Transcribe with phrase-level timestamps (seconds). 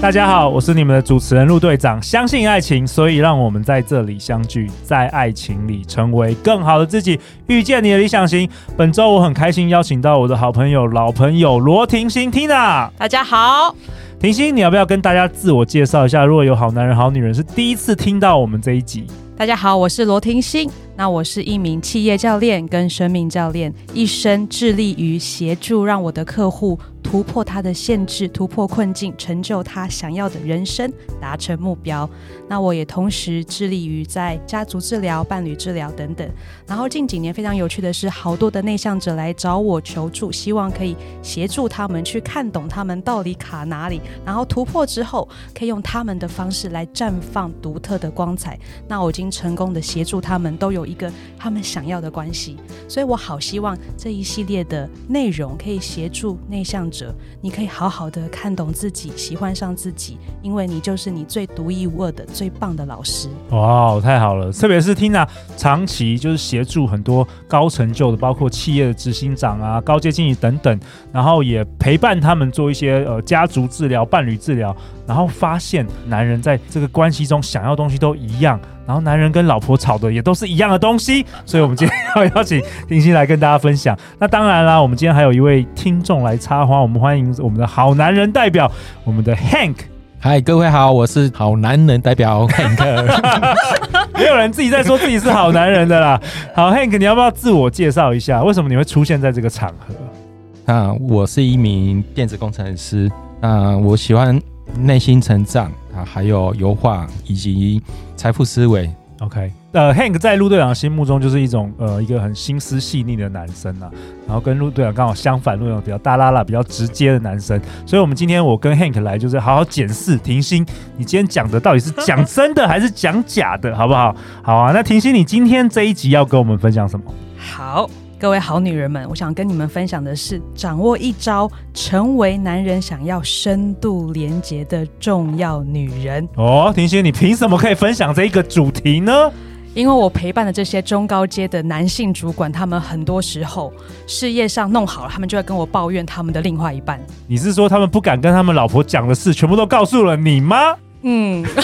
[0.00, 2.02] 大家好，我是你们的主持人陆队长。
[2.02, 8.48] 相信爱情，所以让我们在这里相聚，在爱情里成为更好的自己，遇见你的理想型。
[8.78, 12.88] 本周我很开心邀请到我的好朋友、老朋友罗婷心 Tina。
[12.96, 13.76] 大家好，
[14.18, 16.24] 婷心，你要不要跟大家自我介绍一下？
[16.24, 20.70] 如果有好男人、好女人是第一次听到我们这一集，大家好，我是罗婷心。
[21.00, 32.08] 那我是一名企业教练跟生命教练，一生致力于协助让我的客户突破他的限制，突破困境，成就他想要的人生，达成目标。
[32.46, 36.28] 那我也同时致力于在家族治疗、伴侣治疗等等。
[36.66, 48.58] 然后近几年非常有趣的是，好多的内向者来找我求助，希望可以协助他们去看懂他们到底卡哪里，然后突破之后，可以用他们的方式来绽放独特的光彩。
[48.86, 52.56] 那我已经成功的协助他们都有一个他们想要的关系，
[52.88, 63.28] 所以我好希望这一系列的内容可以协助内向者，你可以好好的看懂自己，喜欢上自己，因为你就是你最独一无二的、最棒的老师。
[63.50, 64.50] 哇，太好了！
[64.52, 70.80] 特别是 Tina 长期就是协助很多高成就的，包括企业的执行长啊、高阶经理等等，
[71.12, 74.74] 然后也陪伴他们做一些呃家族治疗、伴侣治疗，
[75.06, 78.58] 然后发现男人在这个关系中想要东西都一样。
[78.90, 83.96] 然后男人跟老婆吵的也都是一样的东西，所以我们今天要邀请婷心来跟大家分享。
[84.18, 88.68] 那当然啦，我们今天还有一位听众来插花，我们欢迎我们的好男人代表，
[89.04, 89.76] 我们的 Hank。
[90.18, 93.54] 嗨，各位好，我是好男人代表 Hank。
[94.18, 96.20] 没有人自己在说自己是好男人的啦。
[96.52, 98.42] 好，Hank，你要不要自我介绍一下？
[98.42, 100.74] 为什么你会出现在这个场合？
[100.74, 103.08] 啊，我是一名电子工程师。
[103.40, 104.36] 啊，我喜欢
[104.78, 105.70] 内心成长。
[105.94, 107.82] 啊，还有油画以及
[108.16, 108.88] 财富思维。
[109.18, 113.90] OK，呃，Hank 在陆队长心目中就是一种呃一个很心思细腻的男生啊，
[114.24, 117.60] 然后跟陆队长刚好相反，陆队长比较大拉拉、比较直接的男生。
[117.84, 120.64] 所以，我们今天我跟 Hank 来就是好好检视婷心，
[120.96, 124.14] 你今天讲的到底是讲真的还是讲假的，好不好？
[124.42, 127.04] 好啊，那婷心，你今天这一集要跟我们分享什么？
[127.36, 127.90] 好。
[128.20, 136.28] 各位好女人们，我想跟你们分享的是，掌握一招成为男人想要深度连接的重要女人。
[136.36, 139.32] 哦，婷心，你凭什么可以分享这一个主题呢？
[139.72, 143.72] 因为我陪伴的这些中高阶的男性主管，他们很多时候
[144.06, 147.00] 事业上弄好了，他们就会跟我抱怨他们的另外一半。
[147.26, 150.76] 你是说他们不敢跟他们老婆讲的事，全部都告诉了你吗？
[151.02, 151.42] 嗯，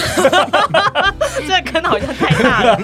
[1.47, 2.79] 这个坑好像太大了。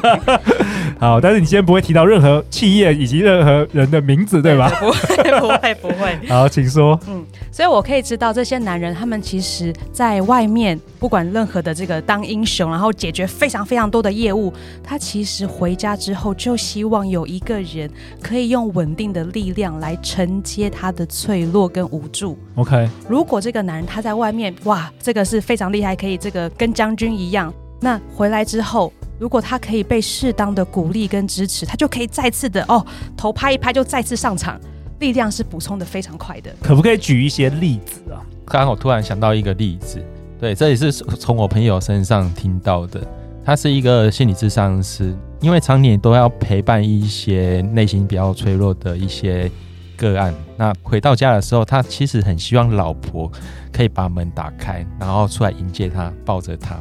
[0.99, 4.69] 好，但是你今天不会提到任何企业以及任何人的名字，对吧？
[4.79, 6.17] 不会，不会，不会。
[6.29, 6.99] 好，请说。
[7.07, 14.51] 嗯，所以我可以知道这些男人，他们其实在外面不管任何的这个当英雄，然后解决非常非常多的业务，
[14.83, 17.87] 他其实回家之后就希望有一个人
[18.19, 22.35] 可以用稳定的力量来承接他的脆弱跟无助。
[22.55, 28.91] OK，如果这个男人他在外面，哇，这个是非常厉害，可以这个跟将军一样，那回来之后。
[29.19, 34.59] 如果他可以被适当的鼓励跟支持，他就可以再次的哦，头拍一拍就再次上场，
[35.03, 36.49] 力量是补充的非常快的。
[36.61, 38.23] 可不可以举一些例子啊？
[38.45, 40.01] 刚刚我突然想到一个例子，
[40.39, 43.05] 对，这也是从我朋友身上听到的。
[43.43, 49.51] 他是一个心理智商师，因为常年都要陪伴一些内心比较脆弱的一些
[49.97, 50.33] 个案。
[50.55, 53.29] 那回到家的时候，他其实很希望老婆
[53.73, 56.79] 可以把门打开，然后出来迎接他，抱着他。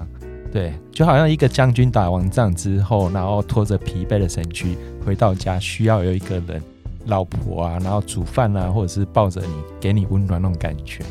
[0.53, 6.63] 对，就好像一个将军打完仗之后，然后拖着疲惫的身躯回到家，需要有一个人，
[7.07, 9.49] 老婆啊，然后煮饭啊，或者是抱着你，
[9.81, 11.03] 给你温暖那种感觉。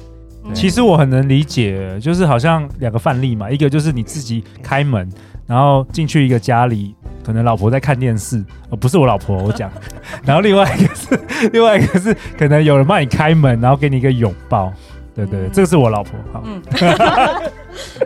[0.54, 5.08] 其实我很能理解，就是好像两个范例嘛，一个就是你自己开门，
[5.46, 9.72] 然后进去一个家里，可能老婆在看电视，呃，不是我老婆，我讲，
[10.26, 11.20] 然后另外一个是，
[11.54, 14.74] 另外一个是可能有人帮你开门，然后给你一个拥抱。
[15.14, 16.14] 对对，这个是我老婆。
[16.32, 16.62] 好，嗯，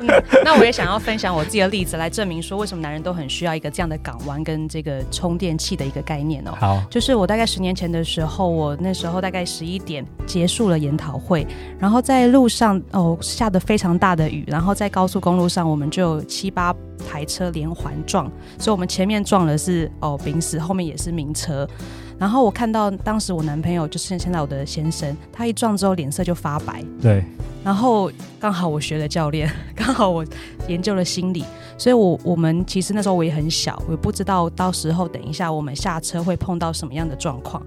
[0.02, 6.52] 嗯，那我也想要分享我自己的例子来证明说，为什么男人都很需要一个这样的港湾跟这个充电器的一个概念哦。
[6.60, 11.46] 好，就是我大概十年前的时候，我那时候大概十一点结束了研讨会，
[11.78, 16.76] 然后在路上哦下的非常大的雨，然后在高速公路上我们就有七八
[17.08, 18.26] 台车连环撞，
[18.58, 21.68] 所以我们前面撞的是哦宾士，后面也是名车。
[22.18, 26.84] 然后我看到当时我男朋友就是现在我的先生，他一撞之后脸色就发白。
[27.02, 27.24] 对。
[27.64, 30.24] 然后刚好我学了教练， 刚好我
[30.68, 31.44] 研究了心理，
[31.80, 37.62] 所以我我们其实那时候我也很小，我也不知道到时候等一下我们下车会碰到什么样的状况，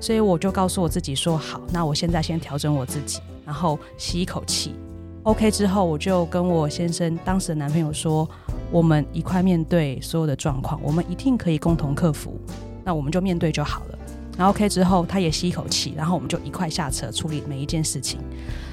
[0.00, 4.74] 所以我就告诉我自己说好，那我现在先调整我自己，然后吸一口气
[5.22, 8.28] ，OK 之后，我就跟我先生当时的男朋友说，
[8.72, 12.36] 我们一块面对所有的状况，我们一定可以共同克服，
[12.84, 13.98] 那我们就面对就好了。
[14.36, 18.18] 然后 OK 之后，他也吸一口气，然后我们就一块下车处理每一件事情。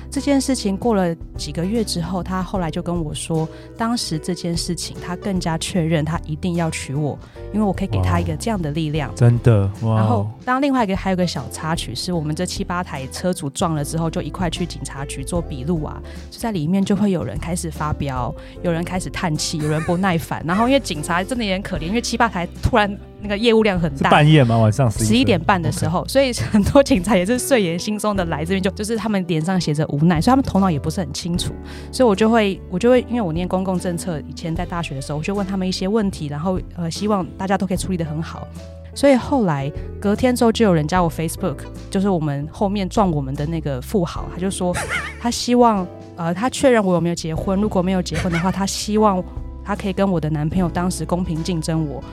[0.10, 3.48] 这件事情过了几个月之后，他后来就跟我说，
[3.78, 7.18] 当时这件事情他更加确认他一定要娶我，
[7.54, 9.14] 因为我可以给他一个这样的力量。
[9.16, 9.96] 真的，哇！
[9.96, 20.44] 然后当另外一个还有个小插曲是，我们这七八台车主撞了之后，就一块去警察局做笔录啊，就在里面就会有人开始发飙，有人开始叹气，有人不耐烦。
[20.46, 23.00] 然后因为警察真的也很可怜，因为七八台突然。
[23.22, 24.58] 那个业务量很大，半夜吗？
[24.58, 31.54] 晚上十一点半的时候.所以很多警察也是睡眼惺忪的来这边，就就是他们脸上写着无奈，所以他们头脑也不是很清楚，
[31.92, 38.48] 所以我就会我就会因为我念公共政策，以前在大学的时候，我就问他们一些问题，然后呃希望大家都可以处理的很好，
[38.96, 41.58] 所以后来隔天之后就有人加我 Facebook，
[41.90, 44.76] 就是我们后面撞我们的那个富豪，他就说
[45.22, 45.86] 他希望
[46.16, 49.24] 呃他确认我有没有结婚，如果没有结婚的话，他希望
[49.64, 52.04] 他可以跟我的男朋友当时公平竞争我。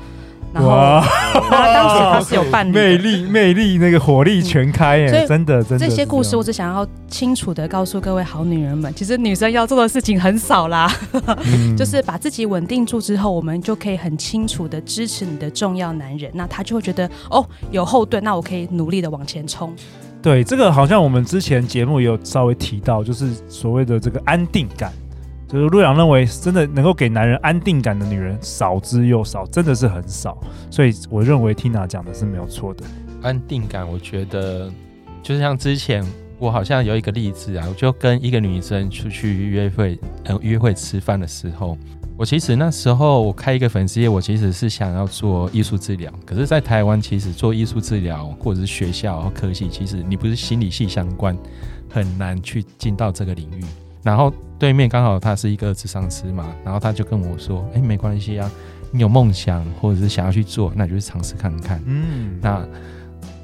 [0.53, 1.01] 然后，哇
[1.51, 5.79] 他当时他是有伴侣，魅力魅力那个火力全开耶，真的真的。
[5.79, 10.91] 这些故事我只想要清楚的告诉各位好女人们，其实女生要做的事情很少啦，
[11.45, 19.73] 嗯、 就是把自己稳定住之后，我们就可以很清楚的支持你的重要男人，那他就会觉得哦有后盾，那我可以努力的往前冲。
[20.21, 24.91] 对，这个好像我们之前节目也有稍微提到，就是所谓的这个安定感。
[25.49, 30.39] 就是陆阳认为，真的能够给男人安定感的女人少之又少，真的是很少。
[30.71, 32.85] 所以我认为 Tina 讲的是没有错的。
[33.23, 34.71] 安定感，我觉得
[35.23, 36.05] 就像之前
[36.39, 41.79] 我好像有一个例子啊，我就跟一个女生出去约会，呃，约会吃饭的时候，
[42.19, 46.13] 我其实那时候我开一个粉丝页，我其实是想要做艺术治疗。
[46.27, 51.35] 可是，在台湾，其实做艺术治疗或者是学校和科系，其实你不是心理系相关，
[51.89, 53.65] 很难去进到这个领域。
[54.03, 58.51] 然后对面刚好他是一个智商师嘛，然后他就跟我说：“哎，没关系啊，
[58.91, 61.81] 你有梦想或者是想要去做，那你就去尝试看看。
[61.87, 62.67] 嗯，那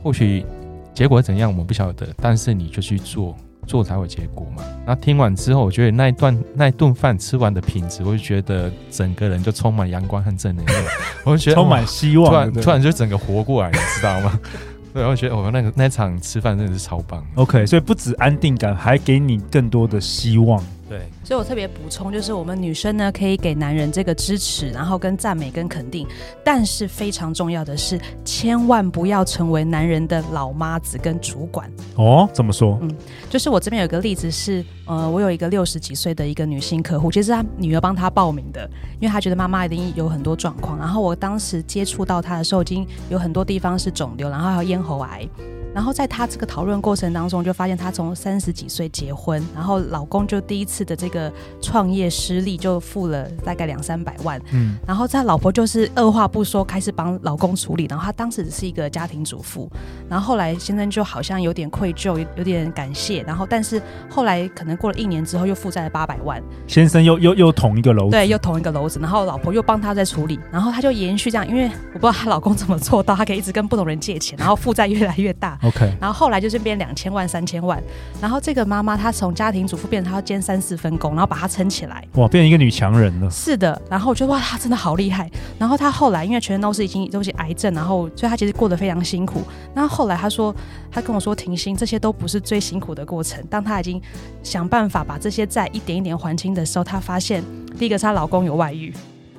[0.03, 0.45] 或许
[0.93, 4.63] 结果怎样我们不晓得，但是你就去做，做才有结果嘛。
[4.87, 10.85] 那听完之后，我觉得那一段那一顿饭吃完的品质，我就觉得整个人就充满阳光和正能量，
[11.25, 14.39] 我就觉得充满希望，突然突然就整个活过来，你知道吗？”
[14.95, 17.25] 对，我觉得我们那个 那场吃饭真的是超棒。
[17.35, 20.63] OK，所以不止安定感，还给你更多的希望。
[20.89, 26.07] 对，所以我特别补充，就是我们女生呢，可以给男人这个支持，然后跟赞美跟肯定，
[26.45, 31.71] 但是非常重要的是，千万不要成为男人的老妈子跟主管。
[31.97, 32.79] 哦，怎么说？
[32.83, 32.95] 嗯，
[33.31, 38.69] 就是我这边有个例子是，呃，我有一个六十几岁的一个女性客户，其实她女儿帮她报名的，
[39.01, 45.27] 因为她觉得妈妈一定有很多状况，然后我当时接触到她的时候，已经有很多地方是肿瘤，然后还有咽喉癌。
[45.75, 51.31] 然后在她这个讨论过程当中，就发现她从三十几岁结婚，然后老公就第一次的这个
[51.61, 54.41] 创业失利，就付了大概两三百万。
[54.53, 59.69] 嗯，然后在老婆就是二话不说开始帮老公处理，然后她当时只是一个家庭主妇，
[60.09, 75.59] 然后后来先生就好像有点愧疚，有有点感谢，然后但是后来可能过了一年之后又负债了八百万，先生又又又捅一个篓子，对，又捅一个篓子，然后老婆又帮他在处理，然后他就延续这样，因为我不知道她老公怎么做到，他可以一直跟不同人借钱，然后负债越来越大。
[75.65, 77.83] OK，然后后来就是变两千万、三千万，
[78.21, 83.31] 然后这个妈妈她从家庭主妇变成她要兼三四份工，然后把她撑起来，哇，变成一个女强人了。
[83.31, 85.31] 是的，然后我觉得哇，她真的好厉害。
[85.59, 89.43] 然后她后来因为全身都是已经都是癌症，然后所以她其实过得非常辛苦。
[89.75, 90.55] 那后来她说，
[90.91, 93.43] 她跟我说，停薪这些都不是最辛苦的过程。
[93.49, 94.01] 当她已经
[94.43, 97.43] 想办法把这些债一点一点还清的时候，她发现
[97.79, 98.93] 第一个是她老公有外遇。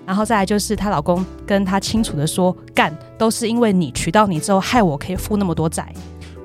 [0.05, 5.91] 然后再来就是她老公跟她清楚的说，干都是因为你娶到你之后，害我可以付那么多债。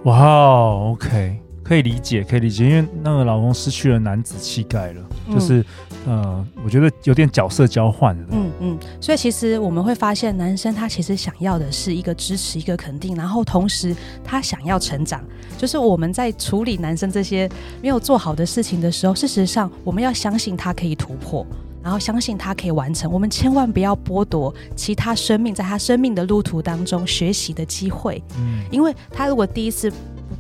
[0.05, 5.63] 哇哦，OK，可以理解，可以理解，因为那个老公失去了男子气概了，嗯、就是
[6.07, 8.27] 呃，我觉得有点角色交换了。
[8.31, 15.23] 嗯嗯，所以其实我们会发现，男生他其实想要的是一个支持，一个肯定，然后同时他想要成长。
[15.59, 17.47] 就是我们在处理男生这些
[17.83, 21.47] 没有做好的事情的时候，事实上我们要相信他可以突破。
[21.83, 28.23] 然后相信他可以完成，我们千万不要剥夺其他生命在他生命的路途当中学习的机会。
[28.37, 29.91] 嗯，因为他如果第一次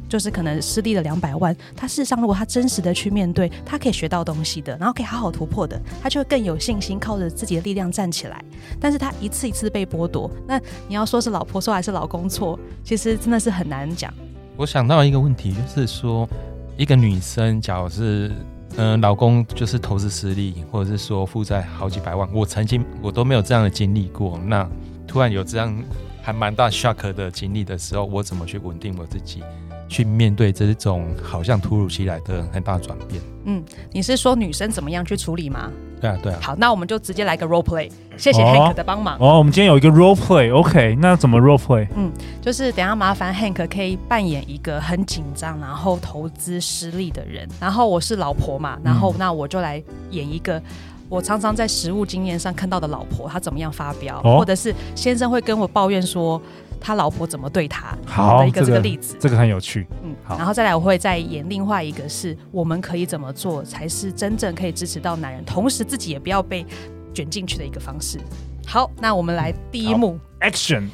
[0.08, 8.44] 就是可能失利了两百万，他事实上如果他真实的去面对，他可以学到东西的，然后可以好好突破的，他就会更有信心，靠着自己的力量站起来。
[8.78, 14.12] 但是他一次一次被剥夺，那你要说是老婆错还是老公错，其实真的是很难讲。
[14.56, 16.28] 我想到一个问题，就是说
[16.76, 18.30] 一个女生，假如是。
[18.76, 24.38] 嗯、老公就是投资失利，或者是说负债好几百万，我曾经我都没有这样的经历过。
[24.46, 24.66] 那
[25.06, 25.74] 突然有这样
[26.22, 29.42] 还蛮大 shock 的经历的时候，我怎么去稳定我自己，
[29.90, 33.20] 去面对这种好像突如其来的很大转变？
[33.44, 35.70] 嗯，你是说女生怎么样去处理吗？
[36.00, 36.38] 对啊，对啊。
[36.40, 37.90] 好，那我们就直接来个 role play。
[38.16, 39.18] 谢谢 Hank 的帮忙。
[39.18, 40.96] 哦，我们今天有一个 role play，OK？
[41.00, 41.88] 那怎么 role play？
[41.96, 47.48] 嗯，就是等下麻烦 Hank 可以扮演一个很紧张，然后投资失利的人。
[47.58, 50.62] 然后我是老婆嘛，然后那我就来演一个
[51.08, 56.40] 我常常在实物经验上看到的老婆，她怎么样发飙，哦、或者是先生会跟我抱怨说
[56.80, 57.96] 他老婆怎么对他。
[58.06, 59.86] 好的一个这个例子，这个、这个很有趣。
[60.02, 60.36] 嗯，好。
[60.38, 66.66] 然后再来我会再演另外一个是我们可以怎么做才是真正可以支持到男人，同时自己也不要被。
[67.12, 68.20] 卷进去的一个方式。
[68.64, 70.88] 好，那我们来第一幕，Action。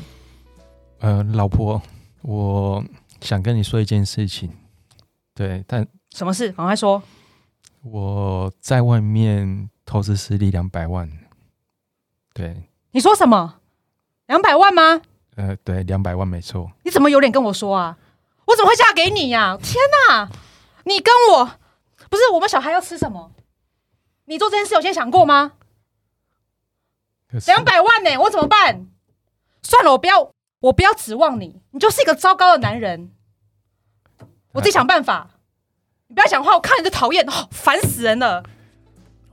[1.00, 1.82] 呃，老婆，
[2.22, 2.82] 我
[3.20, 4.50] 想跟你说一件事情。
[5.34, 6.50] 对，但什么事？
[6.52, 7.02] 赶快说。
[7.82, 11.06] 我在外面投资失利两百万。
[12.32, 12.64] 对。
[12.92, 13.56] 你说什么？
[14.28, 15.02] 两百万吗？
[15.36, 16.70] 呃，对，两百万没错。
[16.82, 17.96] 你怎么有脸跟我说啊？
[18.46, 19.58] 我怎么会嫁给你呀、啊？
[19.62, 19.74] 天
[20.08, 20.28] 哪！
[20.84, 21.50] 你跟我
[22.08, 23.32] 不是我们小孩要吃什么？
[24.26, 25.52] 你做这件事有先想过吗？
[27.46, 28.86] 两百万呢、欸，我怎么办？
[29.62, 33.10] 算了，我不要，我不要指望你，你就是一个糟糕的男人。
[34.52, 35.30] 我自己想办法。
[36.08, 38.44] 你不要讲话，我看你就讨厌，哦，烦死人了。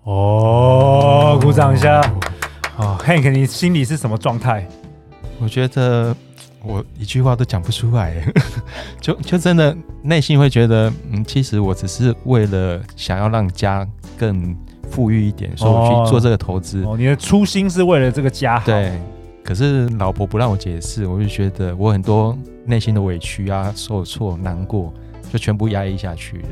[0.04, 2.02] 哦，鼓掌一下。
[2.78, 4.68] 哦，Hank，你心里是什么状态？
[5.44, 6.16] 我觉得
[6.64, 8.24] 我一句话都讲不出来，
[9.02, 14.56] 就就真的内心会觉得，嗯，其实我只是为了想要让家更。
[14.92, 16.84] 富裕一点，所以我去做这个投资。
[16.84, 18.66] 哦，你的初心是为了这个家好。
[18.68, 18.92] 对，
[19.44, 24.94] 可是老婆不让我解释，我就觉得我很多内心的委屈啊、受挫、难过，
[25.32, 26.48] 就全部压抑下去了，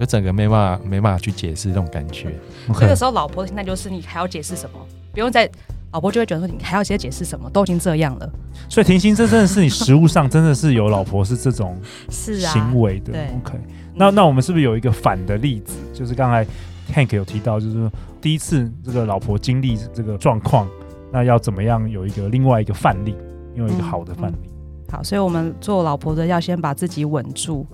[0.00, 2.34] 就整个没办法、没办法去解释这种感觉。
[2.80, 4.80] 这个时候，老婆的心态就是你还要解释什么？
[5.12, 5.48] 不用再，
[5.92, 7.48] 老婆就会觉得说你还要直接解释什么？
[7.50, 8.30] 都已经这样了。
[8.68, 11.76] 所以婷心，这真的是你实物上真的是有老婆是这种
[12.10, 13.12] 是行为的。
[13.12, 13.58] 对，OK。
[13.94, 15.74] 那那我们是不是有一个反的例子？
[15.92, 16.46] 就是刚才。
[16.88, 20.66] Hank 有提到，就是说第一次这个老婆经历这个状况，
[21.12, 23.14] 那要怎么样有一个另外一个范例，
[23.54, 24.36] 有一个好的范例。
[24.46, 24.56] 嗯
[24.88, 24.92] 嗯。
[24.92, 27.66] 好，所以我们做老婆的要先把自己稳住。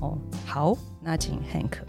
[0.00, 1.80] 哦，好，那请 Hank。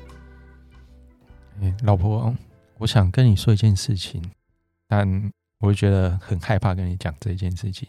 [1.62, 2.36] 欸，老婆，
[2.80, 4.22] 我想跟你说一件事情，
[4.90, 5.08] 但
[5.64, 7.88] 我就觉得很害怕跟你讲这件事情，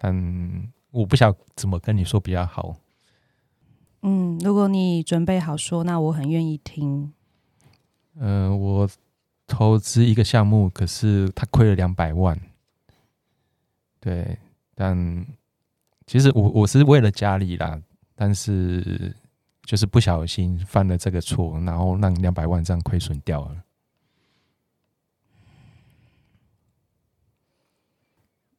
[0.00, 2.74] 嗯我不晓得怎么跟你说比较好。
[4.00, 7.12] 嗯，如果你准备好说，那我很愿意听。
[8.16, 8.90] 嗯、呃，我
[9.46, 12.36] 投资一个项目，可是他亏了两百万。
[14.00, 14.36] 对，
[14.74, 15.24] 但
[16.08, 17.80] 其实我我是为了家里啦，
[18.16, 19.14] 但是
[19.62, 23.62] 就是不小心犯了这个错，然后让两百万这样亏损掉了。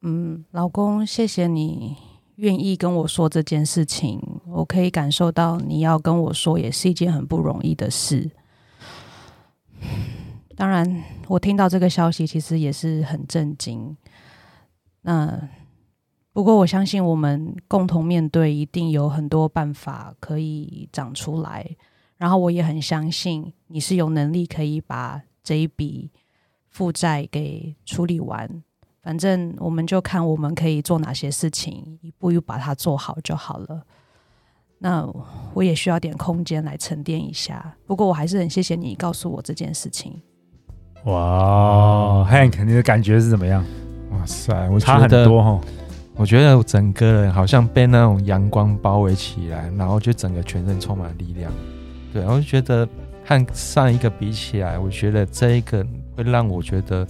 [0.05, 1.95] 嗯，老公，谢谢你
[2.35, 8.29] 愿意跟我说这件事情，我可以感受到你要跟我说也是一件很不容易的事。
[10.57, 13.95] 当然，我听到这个消息其实也是很震惊。
[15.03, 15.49] 那
[16.33, 21.65] 不过，我相信我们共同面对，一定有很多办法可以长出来。
[22.17, 26.11] 然后，我也很相信你是有能力可以把这一笔
[26.67, 28.63] 负债给处理完。
[29.03, 33.83] 反正，我们就看我们可以做哪些事情，一步一步把它做好就好了。
[34.79, 35.05] 那
[35.53, 37.75] 我也需要点空间来沉淀一下。
[37.85, 40.21] 不过我还是很谢谢你告诉我这件事情。
[41.03, 43.65] 哇，Hank，你的感觉是怎么样？
[44.11, 45.59] 哇塞，我差很多哈。
[46.15, 51.51] 我觉得我整个人好像被那种阳光包围起来，然后就整个全身充满力量。
[52.13, 52.87] 对，我就觉得
[53.25, 57.05] 和上一个比起来，我觉得这一个会让我觉得。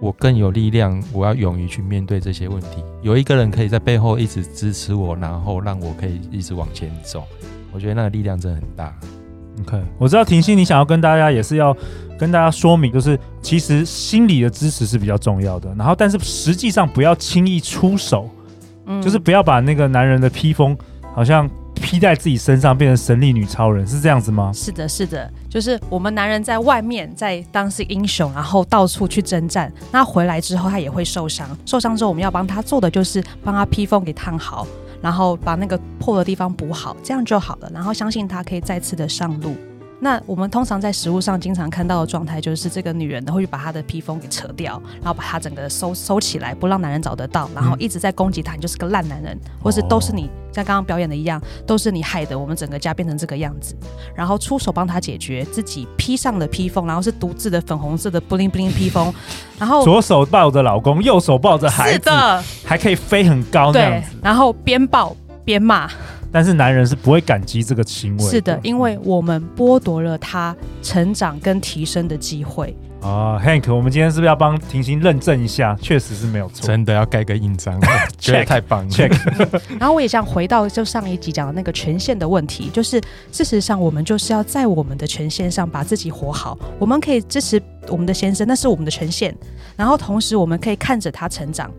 [0.00, 2.82] 我更有力量，我要勇于去面对这些问题。
[3.02, 7.24] 有一个人可以在背后一直支持我，然后让我可以一直往前走。
[7.72, 8.94] 我觉得那个力量真的很大。
[9.62, 11.76] OK，我知道婷心，你想要跟大家也是要
[12.18, 15.74] 跟大家说明，就是其实心理的支持是比较重要的。
[15.76, 18.28] 然后，但是实际上不要轻易出手，
[18.84, 20.76] 嗯，就是不要把那个男人的披风
[21.14, 21.48] 好像。
[21.80, 24.50] 披在自己身上，变成神力女超人，是这样子吗？
[24.52, 29.72] 是的，是的，就是我们男人在外面在当是英雄，然后到处去征战。
[29.92, 31.48] 那回来之后，他也会受伤。
[31.64, 34.66] 受伤之后，我们要帮他做的就是帮他披风给烫好，
[35.00, 37.70] 然后把那个破的地方补好，这样就好了。
[37.72, 39.54] 然后相信他可以再次的上路。
[39.98, 53.74] 那我们通常在食物上经常看到的状态，就是这个女人呢会把她的披风给扯掉，然后把她整个收收起来，不让男人找得到，然后一直在攻击她，你就是个烂男人，或是都是你像刚刚表演的一样，都是你害的，我们整个家变成这个样子，
[54.14, 59.12] 然后出手帮她解决，自己披上了披风，然后是独自的粉红色的 bling bling 披风，
[59.58, 65.90] 然后左手抱着老公，右手抱着孩子，是的，还可以飞很高，对，然后边抱边骂。
[66.36, 72.76] 但是男人是不会感激这个行为，是的，因为我们剥夺了他成长跟提升的机会。
[73.00, 75.74] 啊，Hank，我们今天是不是要帮婷婷认证一下？
[75.80, 77.80] 确实是没有错，真的要盖个印章，
[78.20, 79.08] 觉得太棒了。
[79.80, 83.00] 然后我也想回到就上一集讲的那个权限的问题，就是
[83.32, 86.58] 事实上我们就是要在我们的权限上把自己活好。
[86.78, 89.34] 我们可以支持我们的先生，那是我们的权限。
[89.74, 91.70] 然后同时我们可以看着他成长。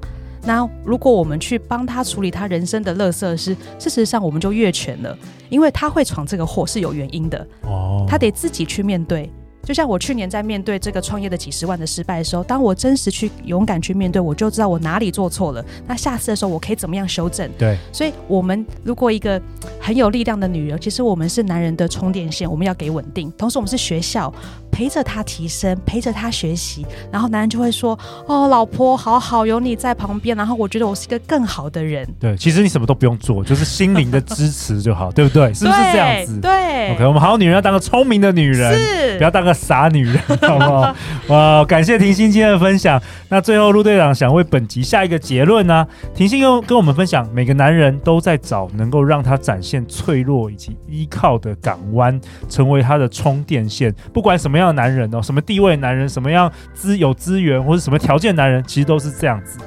[0.48, 5.16] 那如果我们去帮他处理他人生的乐色事，事实上我们就越权了，
[5.50, 9.30] 因为他会闯这个祸是有原因的，哦，他得自己去面对。
[9.68, 15.62] 就像我去年在面对这个创业的几十万的失败的时候，当我真实去勇敢去面对，我就知道我哪里做错了。
[15.86, 17.52] 那下次的时候，我可以怎么样修正？
[17.58, 19.42] 对，所以我们如果一个
[19.78, 23.30] 很有力量的女人，其实我们是男人的充电线，我们要给稳定。
[23.38, 24.34] 同时，我们是学校，
[24.72, 35.54] 陪着他提升，陪着他学习，然后男人就会说：“哦，老婆好好，有你在旁边，然后我觉得我是一个更好的人。”对，其实你什么都不用做，就是心灵的支持就好，对不对？
[35.54, 36.40] 是不是这样子？
[36.40, 36.94] 对。
[36.94, 39.57] OK，我们好女人要当个聪明的女人，是不要当个。
[39.58, 40.96] 傻女人，好不好？
[41.28, 43.02] 哇，感谢婷心今天的分享。
[43.30, 45.88] 那最后，陆队长想为本集下一个结论呢、啊？
[46.14, 53.94] 婷心跟跟我们分享，每个男人都在找能够让他展现脆弱以及依靠的港湾，成为他的充电线。
[54.14, 59.58] 不管什么样的男人哦，什么地位男人，什么样资有资源或者什么条件男人，其实都是这样子。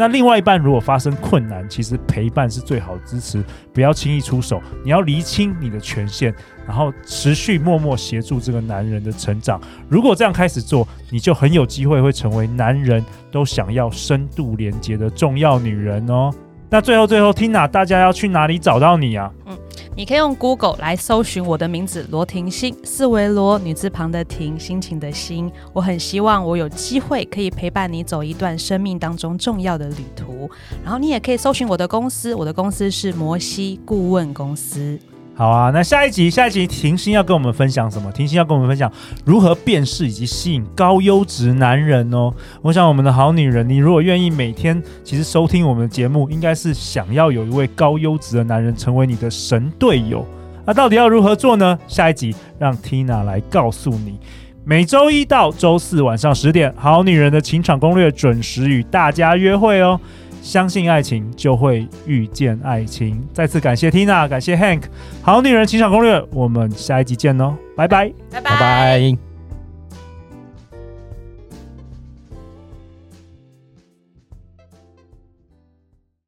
[0.00, 6.34] 那另外一半如果发生困难，其实陪伴是最好的支持，不要轻易出手，你要厘清你的权限，
[6.66, 9.60] 然后持续默默协助这个男人的成长。
[9.90, 16.30] 如果这样开始做，你就很有机会会成为男人都想要深度连接的重要女人哦。
[16.70, 19.30] 那最后最后，Tina，大家要去哪里找到你啊？
[19.46, 19.58] 嗯。
[19.96, 25.50] 你可以用 Google 来搜寻我的名字罗婷心，四维罗女字旁的婷，心情的心。
[25.72, 30.48] 我很希望我有机会可以陪伴你走一段生命当中重要的旅途。
[30.82, 34.98] 然后你也可以搜寻我的公司，我的公司是摩西顾问公司。
[35.40, 38.12] 好啊，那下一集，下一集婷心要跟我们分享什么？
[38.12, 38.92] 婷心要跟我们分享
[39.24, 42.30] 如何辨识以及吸引高优质男人哦。
[42.60, 50.26] 我想我们的好女人，你如果愿意每天其实收听我们的节目，应该是想要有一位高优质的男人成为你的神队友。
[50.66, 51.78] 那到底要如何做呢？
[51.88, 54.18] 下一集让 Tina 来告诉你。
[54.62, 59.98] 每周一到周四晚上十点，好女人的情场攻略准时与大家约会哦。
[60.42, 63.22] 相信爱情，就会遇见爱情。
[63.32, 64.82] 再次感谢 Tina，感谢 Hank，
[65.22, 69.29] 好女人情场攻略，我们下一集见哦，拜拜，拜拜。